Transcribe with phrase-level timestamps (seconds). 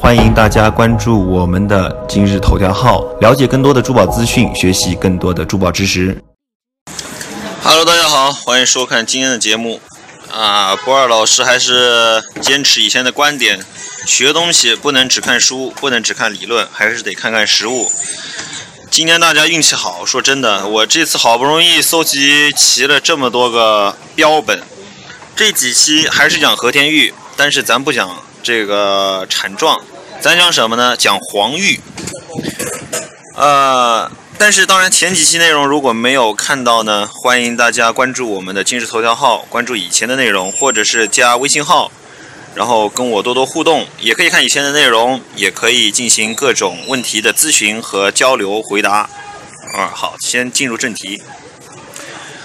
[0.00, 6.18] 欢迎大家关注我们的今日头条号，了解更多的珠宝资讯，学习更多的珠宝知识。
[7.62, 9.78] Hello，大家好，欢迎收看今天的节目。
[10.32, 13.60] 啊，博二老师还是坚持以前的观点，
[14.06, 17.92] 学东西不能只看书，不能只看理论，还是得看看实物。
[18.90, 24.62] 今天大家运气好，说真的，我这次好不容易搜集齐了这么多个标本，
[25.36, 28.10] 这几期还是讲和田玉，但是咱不讲
[28.42, 29.80] 这个产状，
[30.20, 30.94] 咱讲什么呢？
[30.98, 31.80] 讲黄玉。
[33.34, 41.90] 呃，但是当然前几期内容如果没有看到呢，欢迎大家关注我们的今日头条号，关注以前的内容，或者是加微信号，
[42.54, 49.08] 然后跟我多多互动，也可以看以前的内容，也可以进行各种问题的咨询和交流回答。
[49.72, 51.22] 啊，好，先进入正题。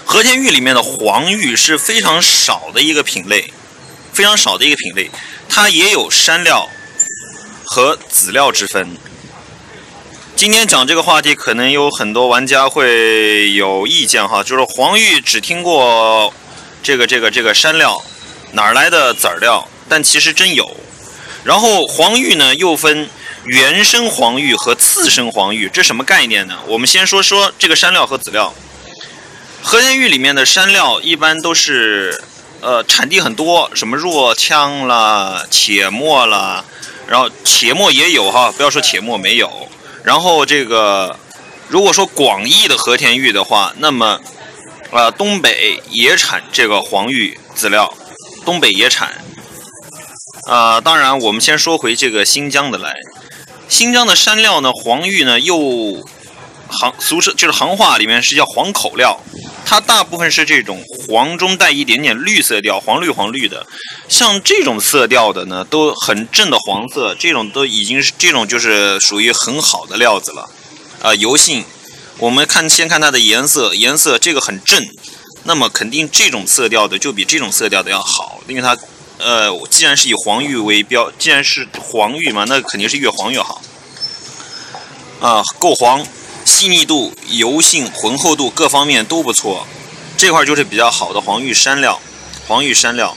[0.06, 3.52] 和田玉里面的黄玉是非常少的一个品类，
[4.14, 5.10] 非常少的一个品类，
[5.48, 6.70] 它也有山料
[7.66, 8.96] 和籽料之分。
[10.34, 16.32] 今天讲这个话题，可能有很多玩家会有意见哈，就是黄玉只听过
[16.82, 18.02] 这个这个这个山料，
[18.52, 19.66] 哪儿来的籽儿料？
[19.88, 20.76] 但其实真有。
[21.44, 23.08] 然后黄玉呢，又分
[23.44, 26.58] 原生黄玉和次生黄玉，这什么概念呢？
[26.66, 28.52] 我们先说说这个山料和籽料。
[29.62, 32.22] 和田玉里面的山料一般都是
[32.60, 36.64] 呃产地很多，什么若羌啦、且末啦，
[37.08, 39.68] 然后且末也有哈，不要说且末没有。
[40.02, 41.18] 然后这个，
[41.68, 44.20] 如果说广义的和田玉的话，那么，
[44.90, 47.92] 呃，东北也产这个黄玉籽料，
[48.44, 49.12] 东北也产。
[50.46, 52.94] 啊，当然，我们先说回这个新疆的来，
[53.68, 55.58] 新疆的山料呢，黄玉呢又
[56.68, 59.20] 行俗称就是行话里面是叫黄口料，
[59.68, 63.66] 它大部分是这种黄中带一点点绿色调，黄绿黄绿的。
[64.08, 70.48] 像这种色调的呢，都很正的黄色，这种都已经是这种就是属于很好的料子了，
[71.02, 71.64] 啊，油性。
[72.18, 74.86] 我们看先看它的颜色，颜色这个很正，
[75.42, 78.78] 那么肯定这种色调的就比这种色调的要好，因为它，
[79.18, 83.60] 呃，既然是以黄玉为标，既然是黄玉嘛，那肯定是越黄越好。
[85.20, 86.06] 啊，够黄，
[86.46, 89.66] 细腻度、油性、浑厚度各方面都不错，
[90.16, 92.00] 这块就是比较好的黄玉山料，
[92.48, 93.14] 黄玉山料。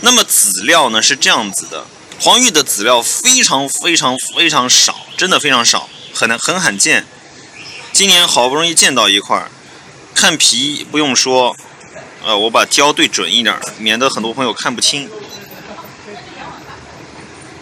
[0.00, 1.84] 那么籽料呢是这样子的，
[2.18, 7.04] 黄玉的籽料非常非常非常少，真的非常少，很很罕见。
[7.92, 9.46] 今年好不容易见到一块，
[10.14, 11.54] 看皮不用说，
[12.24, 15.10] 呃，我把焦对准一点，免得很多朋友看不清。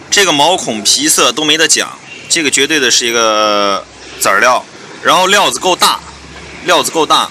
[0.09, 1.99] 这个毛孔皮色都没得讲，
[2.29, 3.85] 这个绝对的是一个
[4.21, 4.63] 籽料，
[5.03, 5.99] 然后料子够大，
[6.65, 7.29] 料子够大。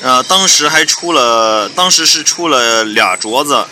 [0.00, 3.66] 呃，当时还出了，当时是出了俩镯子，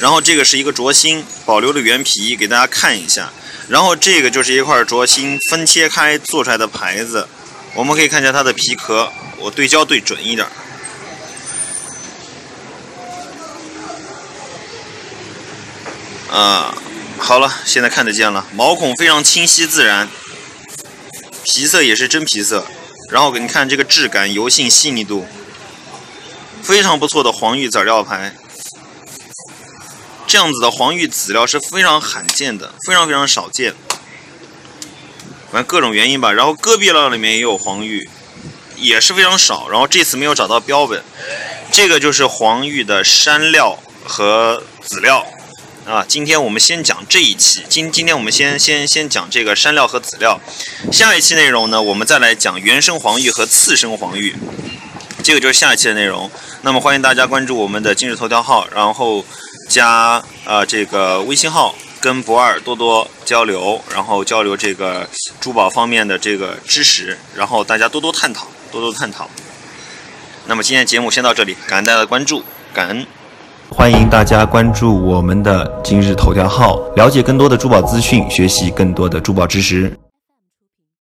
[0.00, 3.32] 然后这个是一个镯芯，保留的原皮给大家看一下，
[3.68, 7.26] 然后这个就是一块镯芯分切开做出来的牌子，
[7.74, 10.46] 我们可以看一下它的皮壳，我对焦对准一点。
[16.30, 16.74] 啊，
[17.18, 20.08] 好了，现在看得见了，毛孔非常清晰自然，
[21.44, 22.66] 皮色也是真皮色，
[23.10, 25.26] 然后给你看这个质感、油性、细腻度。
[26.62, 28.36] 非常不错的黄玉籽料牌，
[30.28, 33.74] 这样子的黄玉籽料是非常罕见的，非常非常少见。
[35.50, 38.08] 反正各种原因吧，然后戈壁料里面也有黄玉，
[38.76, 39.68] 也是非常少。
[39.68, 41.02] 然后这次没有找到标本，
[41.72, 45.26] 这个就是黄玉的山料和籽料
[45.86, 46.04] 啊。
[46.06, 50.40] 今天我们先讲这一期，今今天我们先先先讲这个山料和籽料，
[50.90, 54.34] 下一期内容呢，我们再来讲原生黄玉和次生黄玉。
[55.22, 56.30] 这个就是下一期的内容，
[56.62, 59.24] 那么欢迎大家关注我们的今日头条号，然后
[59.68, 65.08] 加呃这个微信号，跟博二多多交流，然后交流这个
[65.40, 69.30] 珠宝方面的这个知识，然后大家多多探讨，多多探讨。
[70.46, 72.42] 那么今天节目先到这里，感恩大家的关注，
[72.74, 73.06] 感恩。
[73.74, 79.90] 欢迎大家关注我们的今日头条号，了解更多的珠宝资讯，学习更多的珠宝知识。